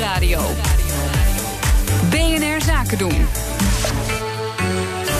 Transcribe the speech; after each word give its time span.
Nieuwsradio. 0.00 0.40
BNR 2.10 2.62
Zaken 2.62 2.98
doen. 2.98 3.26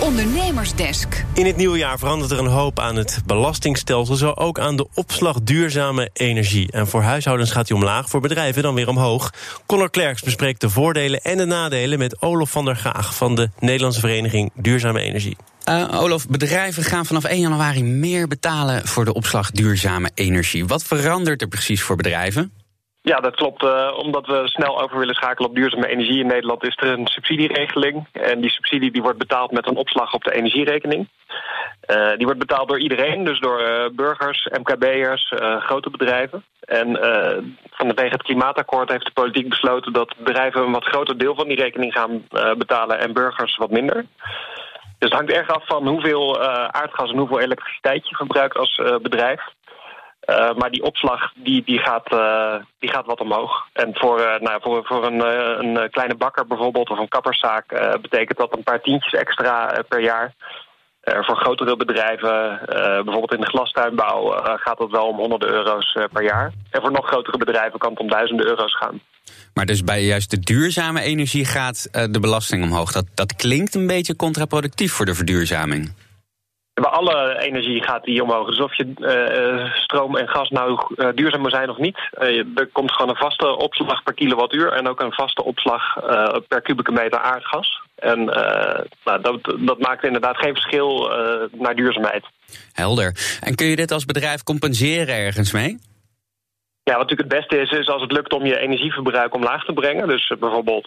Ondernemersdesk. 0.00 1.24
In 1.34 1.46
het 1.46 1.56
nieuwe 1.56 1.78
jaar 1.78 1.98
verandert 1.98 2.30
er 2.30 2.38
een 2.38 2.46
hoop 2.46 2.78
aan 2.78 2.96
het 2.96 3.18
belastingstelsel, 3.26 4.14
zo 4.14 4.30
ook 4.30 4.58
aan 4.58 4.76
de 4.76 4.86
opslag 4.94 5.42
duurzame 5.42 6.10
energie. 6.12 6.72
En 6.72 6.86
voor 6.86 7.02
huishoudens 7.02 7.50
gaat 7.50 7.66
die 7.66 7.76
omlaag, 7.76 8.08
voor 8.08 8.20
bedrijven 8.20 8.62
dan 8.62 8.74
weer 8.74 8.88
omhoog. 8.88 9.32
Conor 9.66 9.90
Klerks 9.90 10.22
bespreekt 10.22 10.60
de 10.60 10.70
voordelen 10.70 11.20
en 11.20 11.36
de 11.36 11.44
nadelen 11.44 11.98
met 11.98 12.20
Olof 12.20 12.50
van 12.50 12.64
der 12.64 12.76
Gaag 12.76 13.14
van 13.14 13.34
de 13.34 13.50
Nederlandse 13.58 14.00
Vereniging 14.00 14.50
Duurzame 14.54 15.00
Energie. 15.00 15.36
Uh, 15.68 16.00
Olof, 16.00 16.28
bedrijven 16.28 16.82
gaan 16.82 17.06
vanaf 17.06 17.24
1 17.24 17.40
januari 17.40 17.84
meer 17.84 18.28
betalen 18.28 18.86
voor 18.86 19.04
de 19.04 19.14
opslag 19.14 19.50
duurzame 19.50 20.10
energie. 20.14 20.66
Wat 20.66 20.84
verandert 20.84 21.42
er 21.42 21.48
precies 21.48 21.82
voor 21.82 21.96
bedrijven? 21.96 22.52
Ja, 23.10 23.16
dat 23.20 23.34
klopt. 23.34 23.62
Uh, 23.62 23.90
omdat 23.96 24.26
we 24.26 24.40
snel 24.44 24.82
over 24.82 24.98
willen 24.98 25.14
schakelen 25.14 25.48
op 25.48 25.56
duurzame 25.56 25.88
energie 25.88 26.20
in 26.20 26.26
Nederland 26.26 26.66
is 26.66 26.76
er 26.76 26.92
een 26.92 27.06
subsidieregeling. 27.06 28.06
En 28.12 28.40
die 28.40 28.50
subsidie 28.50 28.90
die 28.90 29.02
wordt 29.02 29.18
betaald 29.18 29.50
met 29.50 29.66
een 29.66 29.76
opslag 29.76 30.14
op 30.14 30.24
de 30.24 30.34
energierekening. 30.34 31.08
Uh, 31.90 32.16
die 32.16 32.24
wordt 32.24 32.38
betaald 32.38 32.68
door 32.68 32.80
iedereen, 32.80 33.24
dus 33.24 33.40
door 33.40 33.60
uh, 33.60 33.84
burgers, 33.92 34.48
MKB'ers, 34.58 35.32
grote 35.58 35.90
bedrijven. 35.90 36.44
En 36.60 36.98
vanwege 37.70 38.12
het 38.12 38.22
klimaatakkoord 38.22 38.90
heeft 38.90 39.04
de 39.04 39.12
politiek 39.12 39.48
besloten 39.48 39.92
dat 39.92 40.14
bedrijven 40.18 40.62
een 40.62 40.72
wat 40.72 40.84
groter 40.84 41.18
deel 41.18 41.34
van 41.34 41.48
die 41.48 41.56
rekening 41.56 41.92
gaan 41.92 42.26
betalen 42.58 42.98
en 42.98 43.12
burgers 43.12 43.56
wat 43.56 43.70
minder. 43.70 44.06
Dus 44.98 45.10
het 45.10 45.12
hangt 45.12 45.32
erg 45.32 45.48
af 45.48 45.66
van 45.66 45.88
hoeveel 45.88 46.40
aardgas 46.70 47.10
en 47.10 47.18
hoeveel 47.18 47.40
elektriciteit 47.40 48.08
je 48.08 48.16
verbruikt 48.16 48.56
als 48.56 48.82
bedrijf. 49.02 49.40
Uh, 50.26 50.54
maar 50.54 50.70
die 50.70 50.82
opslag 50.82 51.32
die, 51.34 51.62
die, 51.64 51.78
gaat, 51.78 52.12
uh, 52.12 52.54
die 52.78 52.90
gaat 52.90 53.06
wat 53.06 53.20
omhoog. 53.20 53.66
En 53.72 53.90
voor, 53.92 54.20
uh, 54.20 54.38
nou, 54.40 54.60
voor, 54.62 54.84
voor 54.84 55.04
een, 55.04 55.20
een 55.64 55.90
kleine 55.90 56.14
bakker 56.14 56.46
bijvoorbeeld 56.46 56.90
of 56.90 56.98
een 56.98 57.08
kapperszaak 57.08 57.98
betekent 58.02 58.38
dat 58.38 58.56
een 58.56 58.62
paar 58.62 58.80
tientjes 58.80 59.12
extra 59.12 59.82
per 59.88 60.00
jaar. 60.00 60.34
voor 61.02 61.36
grotere 61.36 61.76
bedrijven, 61.76 62.60
bijvoorbeeld 63.04 63.34
in 63.34 63.40
de 63.40 63.46
glastuinbouw, 63.46 64.30
gaat 64.56 64.78
dat 64.78 64.90
wel 64.90 65.06
om 65.06 65.16
honderden 65.16 65.48
euro's 65.48 65.98
per 66.12 66.22
jaar. 66.22 66.52
En 66.70 66.80
voor 66.80 66.92
nog 66.92 67.06
grotere 67.06 67.38
bedrijven 67.38 67.78
kan 67.78 67.90
het 67.90 68.00
om 68.00 68.08
duizenden 68.08 68.46
euro's 68.46 68.76
gaan. 68.76 69.00
Maar 69.54 69.66
dus 69.66 69.84
bij 69.84 70.04
juist 70.04 70.30
de 70.30 70.38
duurzame 70.38 71.00
energie 71.00 71.44
gaat 71.44 71.88
de 72.10 72.20
belasting 72.20 72.62
omhoog. 72.62 72.92
Dat, 72.92 73.06
dat 73.14 73.36
klinkt 73.36 73.74
een 73.74 73.86
beetje 73.86 74.16
contraproductief 74.16 74.92
voor 74.92 75.06
de 75.06 75.14
verduurzaming. 75.14 75.92
Bij 76.74 76.90
alle 76.90 77.38
energie 77.40 77.82
gaat 77.82 78.04
die 78.04 78.22
omhoog. 78.22 78.46
Dus 78.46 78.60
of 78.60 78.76
je 78.76 78.92
uh, 78.98 79.74
stroom 79.74 80.16
en 80.16 80.28
gas 80.28 80.50
nou 80.50 80.80
uh, 80.96 81.08
duurzaam 81.14 81.40
moet 81.40 81.50
zijn 81.50 81.70
of 81.70 81.78
niet. 81.78 81.98
Uh, 82.18 82.38
er 82.54 82.68
komt 82.72 82.92
gewoon 82.92 83.10
een 83.10 83.16
vaste 83.16 83.56
opslag 83.56 84.02
per 84.02 84.14
kilowattuur 84.14 84.72
en 84.72 84.88
ook 84.88 85.00
een 85.00 85.12
vaste 85.12 85.44
opslag 85.44 85.82
per 86.48 86.62
kubieke 86.62 86.92
meter 86.92 87.18
aardgas. 87.18 87.82
En 87.94 88.24
nou, 89.04 89.20
dat, 89.22 89.56
dat, 89.58 89.78
maakt 89.78 90.04
inderdaad 90.04 90.36
geen 90.36 90.54
verschil 90.54 91.08
naar 91.52 91.74
duurzaamheid. 91.74 92.24
Helder. 92.72 93.38
En 93.40 93.54
kun 93.54 93.66
je 93.66 93.76
dit 93.76 93.90
als 93.90 94.04
bedrijf 94.04 94.42
compenseren 94.42 95.14
ergens 95.14 95.52
mee? 95.52 95.78
Ja, 96.82 96.96
wat 96.96 97.08
natuurlijk 97.08 97.32
het 97.32 97.40
beste 97.40 97.58
is, 97.58 97.70
is 97.70 97.88
als 97.88 98.02
het 98.02 98.12
lukt 98.12 98.32
om 98.32 98.44
je 98.44 98.58
energieverbruik 98.58 99.34
omlaag 99.34 99.64
te 99.64 99.72
brengen. 99.72 100.08
Dus 100.08 100.32
bijvoorbeeld 100.38 100.86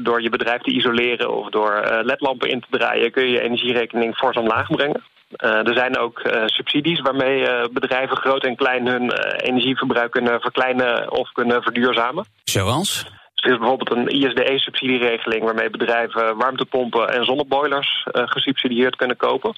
door 0.00 0.22
je 0.22 0.30
bedrijf 0.30 0.62
te 0.62 0.70
isoleren 0.70 1.34
of 1.34 1.50
door 1.50 2.00
ledlampen 2.02 2.50
in 2.50 2.60
te 2.60 2.78
draaien... 2.78 3.10
kun 3.10 3.24
je 3.24 3.30
je 3.30 3.42
energierekening 3.42 4.16
fors 4.16 4.36
omlaag 4.36 4.66
brengen. 4.66 5.02
Uh, 5.36 5.68
er 5.68 5.74
zijn 5.74 5.98
ook 5.98 6.20
uh, 6.24 6.42
subsidies 6.46 7.00
waarmee 7.00 7.40
uh, 7.40 7.64
bedrijven 7.72 8.16
groot 8.16 8.44
en 8.44 8.56
klein 8.56 8.86
hun 8.86 9.12
energieverbruik 9.36 10.10
kunnen 10.10 10.40
verkleinen 10.40 11.10
of 11.10 11.32
kunnen 11.32 11.62
verduurzamen. 11.62 12.24
Zoals? 12.44 13.04
Dus 13.34 13.44
er 13.44 13.52
is 13.52 13.58
bijvoorbeeld 13.58 13.90
een 13.90 14.08
ISDE-subsidieregeling 14.08 15.44
waarmee 15.44 15.70
bedrijven 15.70 16.36
warmtepompen 16.36 17.08
en 17.08 17.24
zonneboilers 17.24 18.06
gesubsidieerd 18.12 18.96
kunnen 18.96 19.16
kopen. 19.16 19.56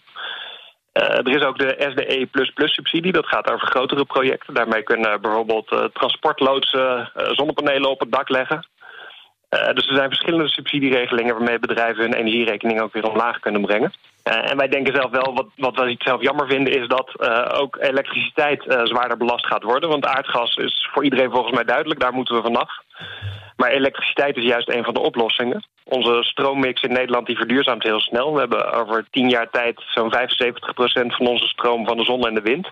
er 0.92 1.36
is 1.36 1.42
ook 1.42 1.58
de 1.58 1.74
SDE++-subsidie, 1.78 3.12
dat 3.12 3.26
gaat 3.26 3.50
over 3.52 3.66
grotere 3.66 4.04
projecten. 4.04 4.54
Daarmee 4.54 4.82
kunnen 4.82 5.20
bijvoorbeeld 5.20 5.90
transportloodsen 5.92 7.10
zonnepanelen 7.14 7.90
op 7.90 8.00
het 8.00 8.12
dak 8.12 8.28
leggen. 8.28 8.66
Uh, 9.50 9.72
dus 9.72 9.86
er 9.88 9.94
zijn 9.94 10.08
verschillende 10.08 10.48
subsidieregelingen 10.48 11.34
waarmee 11.34 11.58
bedrijven 11.58 12.02
hun 12.02 12.14
energierekening 12.14 12.80
ook 12.80 12.92
weer 12.92 13.08
omlaag 13.10 13.40
kunnen 13.40 13.60
brengen. 13.60 13.92
Uh, 14.24 14.50
en 14.50 14.56
wij 14.56 14.68
denken 14.68 14.94
zelf 14.94 15.10
wel, 15.10 15.34
wat, 15.34 15.46
wat 15.56 15.76
wij 15.76 15.94
zelf 15.98 16.22
jammer 16.22 16.46
vinden, 16.46 16.80
is 16.80 16.88
dat 16.88 17.10
uh, 17.16 17.60
ook 17.60 17.76
elektriciteit 17.80 18.62
zwaarder 18.84 19.16
belast 19.16 19.46
gaat 19.46 19.62
worden. 19.62 19.88
Want 19.88 20.06
aardgas 20.06 20.56
is 20.56 20.88
voor 20.92 21.04
iedereen 21.04 21.30
volgens 21.30 21.54
mij 21.54 21.64
duidelijk, 21.64 22.00
daar 22.00 22.12
moeten 22.12 22.34
we 22.34 22.42
vanaf. 22.42 22.70
Maar 23.56 23.70
elektriciteit 23.70 24.36
is 24.36 24.44
juist 24.44 24.68
een 24.68 24.84
van 24.84 24.94
de 24.94 25.00
oplossingen. 25.00 25.64
Onze 25.84 26.18
stroommix 26.22 26.82
in 26.82 26.92
Nederland 26.92 27.26
die 27.26 27.36
verduurzaamt 27.36 27.82
heel 27.82 28.00
snel. 28.00 28.32
We 28.32 28.38
hebben 28.40 28.72
over 28.72 29.06
tien 29.10 29.28
jaar 29.28 29.50
tijd 29.50 29.82
zo'n 29.86 30.14
75% 30.14 31.16
van 31.16 31.26
onze 31.26 31.46
stroom 31.46 31.86
van 31.86 31.96
de 31.96 32.04
zon 32.04 32.26
en 32.26 32.34
de 32.34 32.40
wind. 32.40 32.68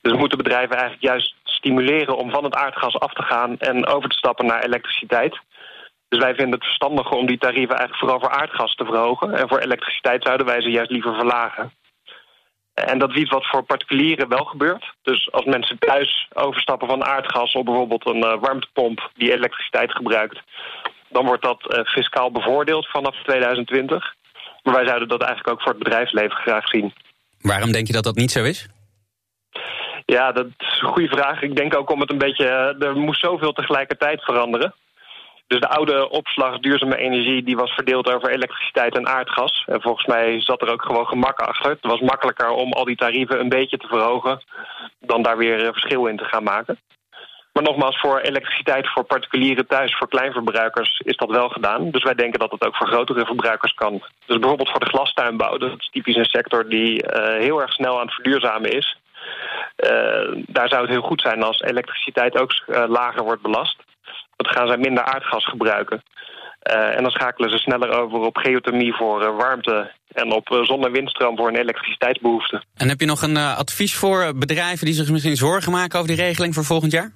Dus 0.00 0.12
we 0.12 0.18
moeten 0.18 0.38
bedrijven 0.38 0.76
eigenlijk 0.76 1.02
juist 1.02 1.34
stimuleren 1.44 2.16
om 2.16 2.30
van 2.30 2.44
het 2.44 2.54
aardgas 2.54 2.98
af 2.98 3.12
te 3.12 3.22
gaan 3.22 3.58
en 3.58 3.86
over 3.86 4.08
te 4.08 4.16
stappen 4.16 4.46
naar 4.46 4.64
elektriciteit. 4.64 5.40
Dus 6.14 6.22
wij 6.22 6.34
vinden 6.34 6.54
het 6.54 6.64
verstandiger 6.64 7.16
om 7.16 7.26
die 7.26 7.38
tarieven 7.38 7.76
eigenlijk 7.76 7.98
vooral 7.98 8.20
voor 8.20 8.40
aardgas 8.40 8.74
te 8.74 8.84
verhogen. 8.84 9.34
En 9.34 9.48
voor 9.48 9.58
elektriciteit 9.58 10.22
zouden 10.22 10.46
wij 10.46 10.62
ze 10.62 10.70
juist 10.70 10.90
liever 10.90 11.14
verlagen. 11.14 11.72
En 12.74 12.98
dat 12.98 13.10
is 13.10 13.16
iets 13.16 13.30
wat 13.30 13.46
voor 13.46 13.62
particulieren 13.62 14.28
wel 14.28 14.44
gebeurt. 14.44 14.94
Dus 15.02 15.32
als 15.32 15.44
mensen 15.44 15.78
thuis 15.78 16.28
overstappen 16.32 16.88
van 16.88 17.04
aardgas 17.04 17.52
op 17.52 17.64
bijvoorbeeld 17.64 18.06
een 18.06 18.24
uh, 18.24 18.40
warmtepomp 18.40 19.10
die 19.14 19.32
elektriciteit 19.32 19.92
gebruikt, 19.92 20.40
dan 21.08 21.26
wordt 21.26 21.42
dat 21.42 21.60
uh, 21.68 21.84
fiscaal 21.84 22.30
bevoordeeld 22.30 22.88
vanaf 22.88 23.22
2020. 23.22 24.14
Maar 24.62 24.74
wij 24.74 24.86
zouden 24.86 25.08
dat 25.08 25.22
eigenlijk 25.22 25.50
ook 25.52 25.62
voor 25.62 25.72
het 25.72 25.82
bedrijfsleven 25.82 26.36
graag 26.36 26.68
zien. 26.68 26.92
Waarom 27.40 27.72
denk 27.72 27.86
je 27.86 27.92
dat 27.92 28.04
dat 28.04 28.16
niet 28.16 28.30
zo 28.30 28.44
is? 28.44 28.68
Ja, 30.06 30.32
dat 30.32 30.46
is 30.58 30.80
een 30.80 30.92
goede 30.92 31.08
vraag. 31.08 31.42
Ik 31.42 31.56
denk 31.56 31.76
ook 31.76 31.90
om 31.90 32.00
het 32.00 32.10
een 32.10 32.18
beetje. 32.18 32.46
Eh, 32.46 32.88
er 32.88 32.96
moest 32.96 33.20
zoveel 33.20 33.52
tegelijkertijd 33.52 34.22
veranderen. 34.22 34.74
Dus 35.46 35.60
de 35.60 35.68
oude 35.68 36.08
opslag 36.10 36.58
duurzame 36.58 36.96
energie 36.96 37.42
die 37.42 37.56
was 37.56 37.70
verdeeld 37.70 38.14
over 38.14 38.30
elektriciteit 38.30 38.96
en 38.96 39.06
aardgas. 39.06 39.64
En 39.66 39.80
volgens 39.80 40.06
mij 40.06 40.40
zat 40.40 40.62
er 40.62 40.72
ook 40.72 40.82
gewoon 40.82 41.06
gemak 41.06 41.40
achter. 41.40 41.70
Het 41.70 41.78
was 41.80 42.00
makkelijker 42.00 42.48
om 42.48 42.72
al 42.72 42.84
die 42.84 42.96
tarieven 42.96 43.40
een 43.40 43.48
beetje 43.48 43.76
te 43.76 43.86
verhogen... 43.86 44.42
dan 45.00 45.22
daar 45.22 45.36
weer 45.36 45.72
verschil 45.72 46.06
in 46.06 46.16
te 46.16 46.24
gaan 46.24 46.42
maken. 46.42 46.78
Maar 47.54 47.62
nogmaals, 47.62 48.00
voor 48.00 48.18
elektriciteit, 48.20 48.92
voor 48.92 49.04
particulieren 49.04 49.66
thuis, 49.66 49.96
voor 49.96 50.08
kleinverbruikers 50.08 51.00
is 51.04 51.16
dat 51.16 51.30
wel 51.30 51.48
gedaan. 51.48 51.90
Dus 51.90 52.02
wij 52.02 52.14
denken 52.14 52.38
dat 52.38 52.50
het 52.50 52.66
ook 52.66 52.76
voor 52.76 52.86
grotere 52.86 53.26
verbruikers 53.26 53.74
kan. 53.74 54.02
Dus 54.26 54.38
bijvoorbeeld 54.38 54.70
voor 54.70 54.80
de 54.80 54.88
glastuinbouw, 54.88 55.58
dat 55.58 55.70
is 55.78 55.88
typisch 55.90 56.16
een 56.16 56.24
sector 56.24 56.68
die 56.68 57.02
uh, 57.02 57.24
heel 57.38 57.60
erg 57.60 57.72
snel 57.72 57.94
aan 57.94 58.06
het 58.06 58.14
verduurzamen 58.14 58.70
is. 58.70 58.96
Uh, 59.76 60.42
daar 60.46 60.68
zou 60.68 60.82
het 60.82 60.90
heel 60.90 61.02
goed 61.02 61.20
zijn 61.20 61.42
als 61.42 61.60
elektriciteit 61.60 62.38
ook 62.38 62.52
lager 62.88 63.22
wordt 63.22 63.42
belast. 63.42 63.83
Dan 64.44 64.54
gaan 64.54 64.66
zij 64.66 64.76
minder 64.76 65.04
aardgas 65.04 65.44
gebruiken. 65.44 66.02
Uh, 66.70 66.96
en 66.96 67.02
dan 67.02 67.10
schakelen 67.10 67.50
ze 67.50 67.58
sneller 67.58 67.90
over 68.00 68.18
op 68.18 68.36
geothermie 68.36 68.94
voor 68.94 69.22
uh, 69.22 69.36
warmte 69.36 69.90
en 70.12 70.32
op 70.32 70.50
uh, 70.50 70.62
zon- 70.62 70.84
en 70.84 70.92
windstroom 70.92 71.36
voor 71.36 71.48
een 71.48 71.56
elektriciteitsbehoefte. 71.56 72.62
En 72.76 72.88
heb 72.88 73.00
je 73.00 73.06
nog 73.06 73.22
een 73.22 73.36
advies 73.36 73.94
voor 73.96 74.32
bedrijven 74.36 74.86
die 74.86 74.94
zich 74.94 75.10
misschien 75.10 75.36
zorgen 75.36 75.72
maken 75.72 75.98
over 75.98 76.14
die 76.14 76.24
regeling 76.24 76.54
voor 76.54 76.64
volgend 76.64 76.92
jaar? 76.92 77.12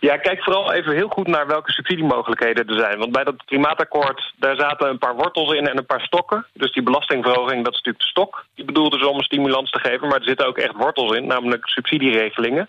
Ja, 0.00 0.16
kijk 0.16 0.42
vooral 0.42 0.72
even 0.72 0.94
heel 0.94 1.08
goed 1.08 1.26
naar 1.26 1.46
welke 1.46 1.72
subsidiemogelijkheden 1.72 2.66
er 2.66 2.78
zijn. 2.78 2.98
Want 2.98 3.12
bij 3.12 3.24
dat 3.24 3.44
klimaatakkoord, 3.44 4.32
daar 4.36 4.56
zaten 4.56 4.88
een 4.88 4.98
paar 4.98 5.16
wortels 5.16 5.52
in 5.52 5.66
en 5.68 5.78
een 5.78 5.86
paar 5.86 6.00
stokken. 6.00 6.46
Dus 6.52 6.72
die 6.72 6.82
belastingverhoging, 6.82 7.64
dat 7.64 7.72
is 7.72 7.78
natuurlijk 7.78 8.04
de 8.04 8.10
stok. 8.10 8.44
Die 8.54 8.64
bedoelde 8.64 8.98
dus 8.98 9.06
om 9.06 9.16
een 9.16 9.22
stimulans 9.22 9.70
te 9.70 9.80
geven, 9.80 10.08
maar 10.08 10.18
er 10.18 10.24
zitten 10.24 10.46
ook 10.46 10.58
echt 10.58 10.74
wortels 10.76 11.16
in, 11.16 11.26
namelijk 11.26 11.68
subsidieregelingen. 11.68 12.68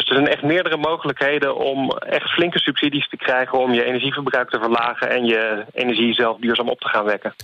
Dus 0.00 0.08
er 0.08 0.14
zijn 0.14 0.28
echt 0.28 0.42
meerdere 0.42 0.76
mogelijkheden 0.76 1.56
om 1.56 1.90
echt 1.90 2.30
flinke 2.30 2.58
subsidies 2.58 3.08
te 3.08 3.16
krijgen... 3.16 3.58
om 3.58 3.72
je 3.72 3.84
energieverbruik 3.84 4.50
te 4.50 4.58
verlagen 4.58 5.10
en 5.10 5.24
je 5.24 5.64
energie 5.72 6.14
zelf 6.14 6.38
duurzaam 6.38 6.68
op 6.68 6.80
te 6.80 6.88
gaan 6.88 7.04
wekken. 7.04 7.34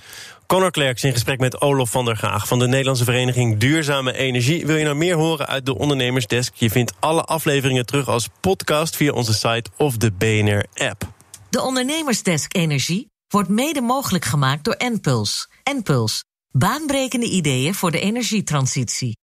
Conor 0.47 0.71
Klerks 0.71 1.05
in 1.05 1.13
gesprek 1.13 1.39
met 1.39 1.61
Olof 1.61 1.91
van 1.91 2.05
der 2.05 2.17
Gaag 2.17 2.49
van 2.49 2.59
de 2.59 2.67
Nederlandse 2.67 3.05
Vereniging 3.05 3.59
Duurzame 3.59 4.13
Energie. 4.13 4.67
Wil 4.67 4.77
je 4.77 4.85
nou 4.85 4.97
meer 4.97 5.15
horen 5.15 5.47
uit 5.47 5.67
de 5.67 5.79
Ondernemersdesk? 5.79 6.55
Je 6.55 6.71
vindt 6.71 6.93
alle 7.01 7.23
afleveringen 7.23 7.87
terug 7.87 8.09
als 8.09 8.29
podcast 8.41 8.97
via 8.97 9.13
onze 9.13 9.35
site 9.35 9.71
of 9.77 9.97
de 9.97 10.13
BNR-app. 10.13 11.03
De 11.51 11.63
Ondernemersdesk 11.63 12.57
Energie 12.57 13.11
wordt 13.29 13.49
mede 13.49 13.81
mogelijk 13.81 14.25
gemaakt 14.25 14.65
door 14.65 14.75
Enpuls. 14.75 15.51
Enpuls, 15.63 16.25
baanbrekende 16.51 17.27
ideeën 17.27 17.75
voor 17.75 17.91
de 17.91 18.01
energietransitie. 18.01 19.15